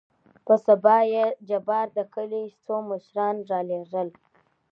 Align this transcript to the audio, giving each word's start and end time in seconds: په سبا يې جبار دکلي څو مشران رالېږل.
په 0.45 0.53
سبا 0.65 0.97
يې 1.13 1.25
جبار 1.49 1.87
دکلي 1.97 2.43
څو 2.65 2.75
مشران 2.89 3.35
رالېږل. 3.49 4.07